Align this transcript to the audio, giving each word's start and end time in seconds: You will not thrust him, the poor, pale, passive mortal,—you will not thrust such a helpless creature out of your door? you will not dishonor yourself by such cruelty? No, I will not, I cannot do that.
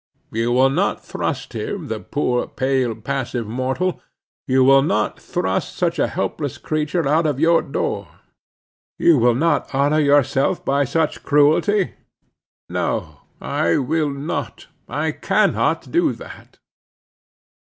You 0.31 0.51
will 0.51 0.71
not 0.71 1.05
thrust 1.05 1.53
him, 1.53 1.87
the 1.87 1.99
poor, 1.99 2.47
pale, 2.47 2.95
passive 2.95 3.45
mortal,—you 3.45 4.63
will 4.63 4.81
not 4.81 5.19
thrust 5.21 5.75
such 5.75 5.99
a 5.99 6.07
helpless 6.07 6.57
creature 6.57 7.07
out 7.07 7.27
of 7.27 7.39
your 7.39 7.61
door? 7.61 8.07
you 8.97 9.19
will 9.19 9.35
not 9.35 9.67
dishonor 9.67 9.99
yourself 9.99 10.65
by 10.65 10.85
such 10.85 11.21
cruelty? 11.21 11.93
No, 12.67 13.19
I 13.39 13.77
will 13.77 14.09
not, 14.09 14.65
I 14.89 15.11
cannot 15.11 15.91
do 15.91 16.13
that. 16.13 16.57